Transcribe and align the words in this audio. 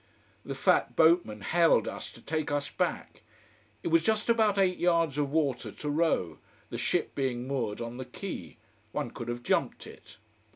The 0.43 0.55
fat 0.55 0.95
boatman 0.95 1.41
hailed 1.41 1.87
us 1.87 2.09
to 2.13 2.21
take 2.23 2.51
us 2.51 2.71
back. 2.71 3.21
It 3.83 3.89
was 3.89 4.01
just 4.01 4.29
about 4.29 4.57
eight 4.57 4.79
yards 4.79 5.19
of 5.19 5.29
water 5.29 5.71
to 5.73 5.89
row, 5.91 6.39
the 6.71 6.77
ship 6.79 7.13
being 7.13 7.47
moored 7.47 7.81
on 7.81 7.97
the 7.97 8.05
quay: 8.05 8.57
one 8.93 9.11
could 9.11 9.27
have 9.27 9.43
jumped 9.43 9.85
it. 9.85 10.17